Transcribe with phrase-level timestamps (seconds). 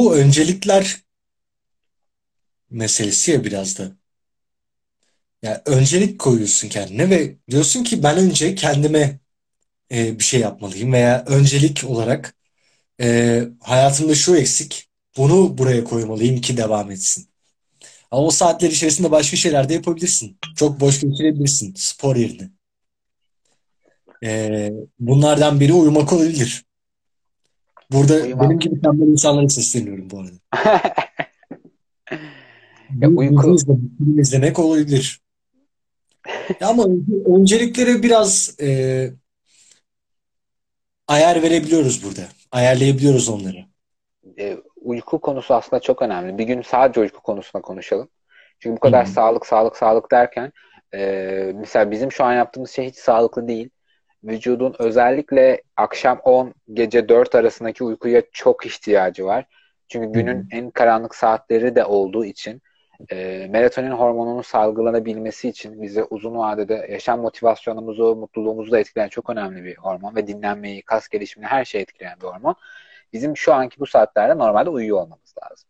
[0.00, 0.96] bu öncelikler
[2.70, 3.92] meselesi ya biraz da.
[5.42, 9.20] Yani öncelik koyuyorsun kendine ve diyorsun ki ben önce kendime
[9.92, 12.36] e, bir şey yapmalıyım veya öncelik olarak
[13.00, 17.28] e, hayatımda şu eksik, bunu buraya koymalıyım ki devam etsin.
[18.10, 20.38] Ama o saatler içerisinde başka şeyler de yapabilirsin.
[20.56, 22.50] Çok boş geçirebilirsin spor yerine.
[24.24, 26.69] E, bunlardan biri uyumak olabilir.
[27.92, 28.44] Burada Uyumak.
[28.44, 30.32] benim gibi tembel insanlara sesleniyorum bu arada.
[33.00, 33.56] Ya uyku
[33.98, 35.20] film izlemek olabilir.
[36.60, 39.10] Ya ama önce- önceliklere biraz e,
[41.08, 42.20] ayar verebiliyoruz burada.
[42.52, 43.64] Ayarlayabiliyoruz onları.
[44.38, 46.38] e, uyku konusu aslında çok önemli.
[46.38, 48.08] Bir gün sadece uyku konusuna konuşalım.
[48.58, 49.10] Çünkü bu kadar hı.
[49.10, 50.52] sağlık, sağlık, sağlık derken
[50.94, 51.00] e,
[51.54, 53.70] mesela bizim şu an yaptığımız şey hiç sağlıklı değil.
[54.24, 59.44] Vücudun özellikle akşam 10, gece 4 arasındaki uykuya çok ihtiyacı var.
[59.88, 62.62] Çünkü günün en karanlık saatleri de olduğu için
[63.12, 69.64] e, melatonin hormonunun salgılanabilmesi için bize uzun vadede yaşam motivasyonumuzu, mutluluğumuzu da etkileyen çok önemli
[69.64, 72.54] bir hormon ve dinlenmeyi, kas gelişimini her şeyi etkileyen bir hormon.
[73.12, 75.68] Bizim şu anki bu saatlerde normalde uyuyor olmamız lazım.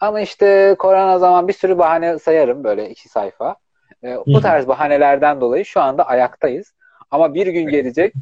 [0.00, 3.56] Ama işte korona zaman bir sürü bahane sayarım böyle iki sayfa.
[4.04, 6.72] E, bu tarz bahanelerden dolayı şu anda ayaktayız.
[7.12, 8.14] Ama bir gün gelecek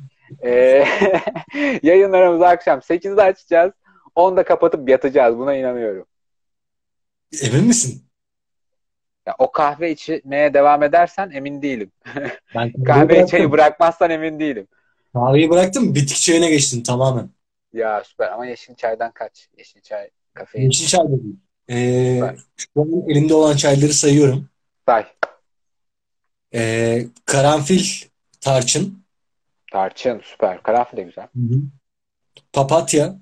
[0.45, 0.51] e,
[1.83, 3.73] yayınlarımızı akşam 8'de açacağız.
[4.17, 5.39] 10'da kapatıp yatacağız.
[5.39, 6.07] Buna inanıyorum.
[7.43, 8.05] Emin misin?
[9.27, 11.93] Ya, o kahve içmeye devam edersen emin değilim.
[12.55, 13.53] Ben Kahve çayı bıraktım.
[13.53, 14.69] bırakmazsan emin değilim.
[15.13, 15.95] Kahveyi bıraktım.
[15.95, 17.31] Bitki çayına geçtim tamamen.
[17.73, 19.49] Ya süper ama yeşil çaydan kaç.
[19.59, 20.65] Yeşil çay, kafein.
[20.65, 21.37] Yeşil çay değil.
[21.71, 22.21] Ee,
[22.57, 24.49] şu an elimde olan çayları sayıyorum.
[24.87, 25.05] Say.
[26.55, 28.10] Ee, karanfil,
[28.41, 29.05] tarçın,
[29.73, 30.63] Tarçın süper.
[30.63, 31.25] Karanfil de güzel.
[31.25, 31.61] Hı hı.
[32.53, 33.19] papatya,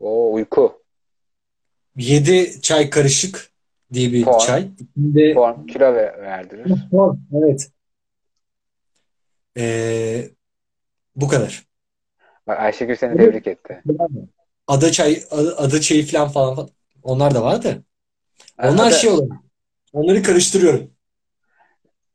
[0.00, 0.82] O uyku.
[1.96, 3.50] 7 çay karışık
[3.92, 4.38] diye bir Form.
[4.38, 4.68] çay.
[4.96, 5.66] İçinde Form.
[5.66, 6.72] Kilo ve- verdirir.
[6.90, 7.70] Form, evet.
[9.56, 10.30] Ee,
[11.16, 11.66] bu kadar.
[12.46, 13.82] Bak Ayşegül seni tebrik etti.
[14.66, 15.22] Ada çay,
[15.56, 16.68] ada, çayı falan falan.
[17.02, 17.68] Onlar da var da.
[18.56, 19.30] Ha, Onlar ada, şey olur.
[19.92, 20.90] Onları karıştırıyorum.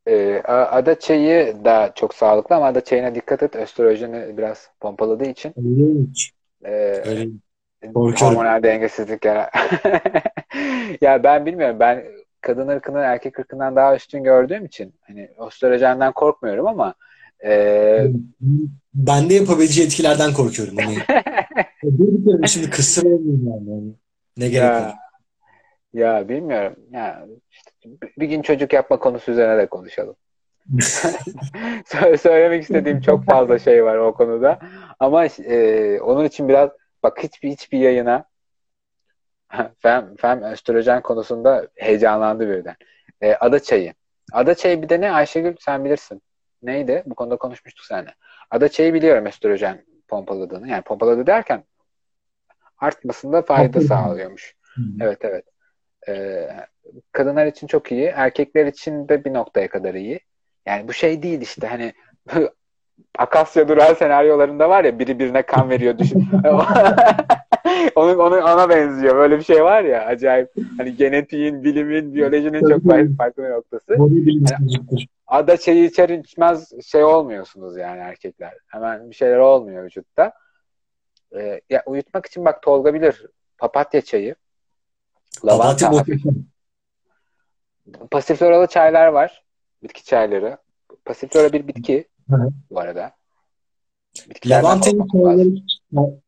[0.09, 3.56] E, ada çayı da çok sağlıklı ama ada çayına dikkat et.
[3.56, 6.31] Östrojeni biraz pompaladığı için Öyleymiş.
[6.66, 6.72] e,
[7.06, 7.28] Öyle.
[7.94, 8.38] Korkuyorum.
[8.38, 9.50] hormonal dengesizlik yarar.
[11.02, 11.78] Ya ben bilmiyorum.
[11.80, 12.03] Ben
[12.42, 16.94] kadın ırkını erkek ırkından daha üstün gördüğüm için hani östrojenden korkmuyorum ama
[17.46, 18.08] e,
[18.94, 20.75] Ben de yapabileceği etkilerden korkuyorum.
[20.78, 20.98] Hani
[22.48, 23.69] şimdi kısırayım yani.
[23.69, 23.94] Hani
[24.38, 24.94] ne gerek var?
[25.94, 26.76] Ya bilmiyorum.
[26.92, 27.72] Ya işte
[28.18, 30.16] bir gün çocuk yapma konusu üzerine de konuşalım.
[31.86, 34.60] Sö- Söylemek istediğim çok fazla şey var o konuda.
[35.00, 36.70] Ama e, onun için biraz
[37.04, 38.26] bak hiçbir hiçbir yayına
[39.80, 42.76] fem, fem östrojen konusunda heyecanlandı birden.
[43.22, 43.94] E, ada çayı.
[44.34, 46.22] Ada çayı bir de ne Ayşegül sen bilirsin.
[46.64, 47.04] Neydi?
[47.06, 48.16] Bu konuda konuşmuştuk seninle.
[48.52, 50.70] Ada çayı biliyorum östrojen pompaladığını.
[50.70, 51.64] Yani pompaladı derken
[52.78, 54.56] artmasında fayda sağlıyormuş.
[55.02, 55.46] Evet evet.
[56.08, 56.48] E,
[57.12, 58.06] kadınlar için çok iyi.
[58.06, 60.20] Erkekler için de bir noktaya kadar iyi.
[60.66, 61.94] Yani bu şey değil işte hani
[63.18, 66.28] Akasya Durağı senaryolarında var ya biri birine kan veriyor düşün.
[67.96, 69.16] onun, onun, ona benziyor.
[69.16, 70.50] Böyle bir şey var ya acayip.
[70.78, 72.84] Hani genetiğin, bilimin, biyolojinin çok
[73.18, 74.00] farklı, noktası.
[74.00, 75.08] Bodybuilding'dir.
[75.28, 78.54] Ada çayı içer içmez şey olmuyorsunuz yani erkekler.
[78.68, 80.34] Hemen bir şeyler olmuyor vücutta.
[81.36, 83.26] Ee, ya uyutmak için bak Tolga bilir.
[83.58, 84.36] Papatya çayı.
[85.46, 86.46] Lavanta muhteşem.
[88.12, 89.44] Pasifloralı çaylar var.
[89.84, 90.58] Bitki çayları.
[91.06, 93.12] Pasiflora bir bitki Hı bu arada.
[94.30, 95.64] Bitkilerden Lavantayı çayları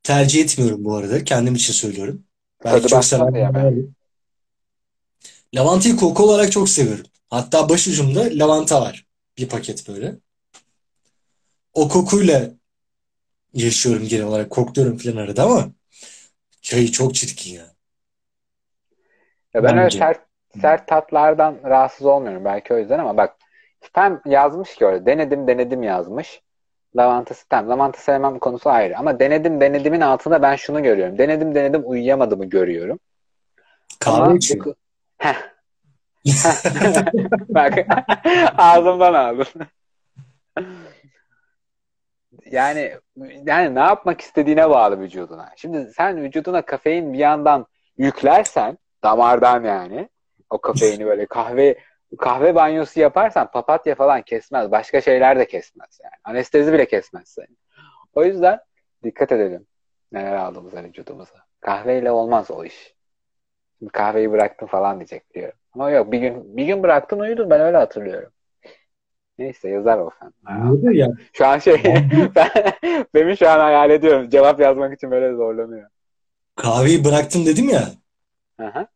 [0.04, 1.24] tercih etmiyorum bu arada.
[1.24, 2.24] Kendim için söylüyorum.
[2.64, 3.86] Belki Tadı çok vardır.
[5.56, 7.06] Lavantayı koku olarak çok seviyorum.
[7.30, 9.06] Hatta başucumda lavanta var.
[9.38, 10.16] Bir paket böyle.
[11.74, 12.52] O kokuyla
[13.54, 14.50] yaşıyorum genel olarak.
[14.50, 15.72] Kokluyorum falan arada ama
[16.62, 17.76] çayı çok çirkin ya.
[19.54, 19.98] Ya ben öyle Bence.
[19.98, 20.20] sert,
[20.62, 23.36] sert tatlardan rahatsız olmuyorum belki o yüzden ama bak
[23.82, 26.42] Stem yazmış ki orada denedim denedim yazmış.
[26.98, 27.70] Lavanta Stem.
[27.70, 28.98] Lavanta sevmem konusu ayrı.
[28.98, 31.18] Ama denedim denedimin altında ben şunu görüyorum.
[31.18, 33.00] Denedim denedim uyuyamadığımı görüyorum.
[34.00, 34.66] Kahve Ama içiyor.
[34.66, 34.76] bu...
[35.18, 35.36] Heh.
[37.50, 37.74] Bak
[38.58, 39.46] ağzımdan aldın.
[42.46, 42.96] Yani
[43.46, 45.50] yani ne yapmak istediğine bağlı vücuduna.
[45.56, 47.66] Şimdi sen vücuduna kafein bir yandan
[47.98, 50.10] yüklersen damardan yani
[50.50, 51.78] o kafeini böyle kahve
[52.18, 54.72] kahve banyosu yaparsan papatya falan kesmez.
[54.72, 56.14] Başka şeyler de kesmez yani.
[56.24, 57.56] Anestezi bile kesmez seni.
[58.16, 58.60] O yüzden
[59.04, 59.66] dikkat edelim
[60.12, 61.36] neler aldığımıza vücudumuza.
[61.60, 62.96] Kahveyle olmaz o iş.
[63.94, 65.58] kahveyi bıraktım falan diyecek diyorum.
[65.74, 68.32] Ama yok bir gün bir gün bıraktın uyudun ben öyle hatırlıyorum.
[69.38, 70.34] Neyse yazar o sen.
[70.94, 71.08] Ya.
[71.34, 71.84] Şu an şey
[72.36, 72.50] ben,
[73.14, 74.30] benim şu an hayal ediyorum.
[74.30, 75.90] Cevap yazmak için böyle zorlanıyor.
[76.56, 77.84] Kahveyi bıraktım dedim ya.
[78.62, 78.88] Ya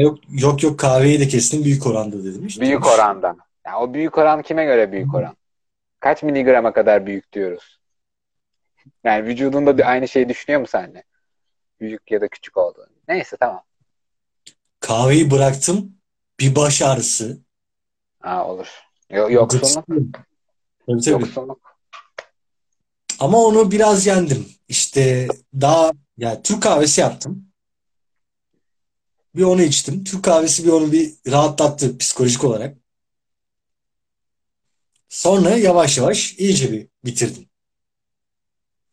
[0.00, 2.48] Yok yok yok kahveyi de kestim büyük oranda dedim.
[2.60, 3.36] Büyük oranda.
[3.66, 5.36] Ya o büyük oran kime göre büyük oran?
[6.00, 7.78] Kaç miligrama kadar büyük diyoruz?
[9.04, 11.04] Yani vücudunda aynı şeyi düşünüyor mu seninle?
[11.80, 12.86] Büyük ya da küçük olduğunu.
[13.08, 13.62] Neyse tamam.
[14.80, 15.92] Kahveyi bıraktım.
[16.40, 17.38] Bir baş ağrısı.
[18.22, 18.68] Aa, olur.
[19.10, 19.86] Yo- yoksunluk.
[20.86, 21.10] Tabii tabii.
[21.10, 21.76] Yoksunluk.
[23.18, 24.46] Ama onu biraz yendim.
[24.68, 25.28] İşte
[25.60, 27.53] daha ya Türk kahvesi yaptım.
[29.36, 30.04] Bir onu içtim.
[30.04, 32.76] Türk kahvesi bir onu bir rahatlattı psikolojik olarak.
[35.08, 37.48] Sonra yavaş yavaş iyice bir bitirdim.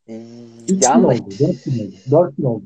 [0.08, 1.18] Üç gün Yanlış.
[1.18, 1.96] dört gün.
[2.10, 2.64] Dört gün oldu.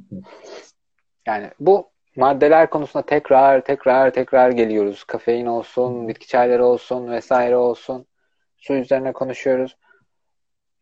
[1.26, 5.04] Yani bu maddeler konusunda tekrar tekrar tekrar geliyoruz.
[5.04, 8.06] Kafein olsun, bitki çayları olsun vesaire olsun.
[8.56, 9.76] Su üzerine konuşuyoruz.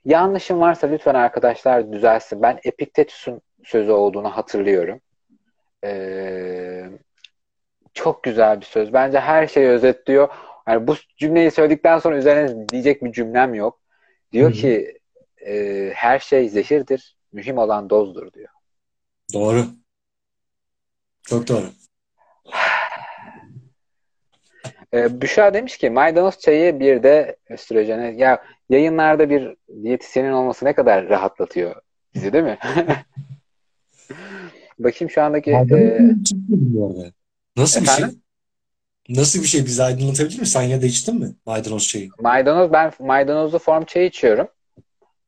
[0.04, 2.42] Yanlışım varsa lütfen arkadaşlar düzelsin.
[2.42, 5.00] Ben Epiktetus'un sözü olduğunu hatırlıyorum.
[5.84, 6.90] Ee,
[7.94, 8.92] çok güzel bir söz.
[8.92, 10.28] Bence her şeyi özetliyor.
[10.68, 13.80] Yani bu cümleyi söyledikten sonra üzerine diyecek bir cümlem yok.
[14.32, 14.58] Diyor Hı hı.
[14.58, 14.98] ki
[15.46, 17.16] e, her şey zehirdir.
[17.32, 18.48] Mühim olan dozdur diyor.
[19.34, 19.66] Doğru.
[21.22, 21.66] Çok doğru.
[24.94, 28.20] Ee, Büşra demiş ki maydanoz çayı bir de östrojeni.
[28.20, 31.76] Ya yayınlarda bir diyetisyenin olması ne kadar rahatlatıyor
[32.14, 32.58] bizi değil mi?
[34.78, 37.12] Bakayım şu andaki e, arada?
[37.56, 37.94] Nasıl bir şey?
[37.94, 38.22] Efendim?
[39.08, 39.66] Nasıl bir şey?
[39.66, 40.52] Bizi aydınlatabilir misin?
[40.52, 42.08] Sen ya da içtin mi maydanoz çayı?
[42.20, 44.48] maydanoz ben maydanozlu form çayı içiyorum.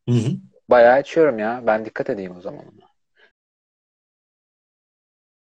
[0.08, 0.30] Hı hı.
[0.70, 1.62] Bayağı içiyorum ya.
[1.66, 2.60] Ben dikkat edeyim o zaman.
[2.60, 2.85] ona.